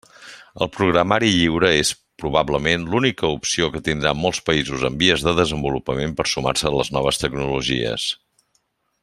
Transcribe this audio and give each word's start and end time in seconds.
El 0.65 0.67
programari 0.75 1.27
lliure 1.39 1.69
és, 1.81 1.91
probablement, 2.23 2.87
l'única 2.93 3.29
opció 3.35 3.69
que 3.75 3.83
tindran 3.89 4.19
molts 4.23 4.41
països 4.49 4.87
en 4.91 4.97
vies 5.05 5.27
de 5.29 5.35
desenvolupament 5.43 6.17
per 6.23 6.27
sumar-se 6.33 6.71
a 6.71 6.75
les 6.79 6.91
noves 6.99 7.23
tecnologies. 7.27 8.09